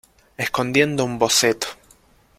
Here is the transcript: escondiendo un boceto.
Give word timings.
escondiendo 0.35 1.03
un 1.05 1.19
boceto. 1.19 1.67